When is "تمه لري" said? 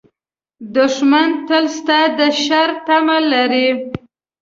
2.85-3.67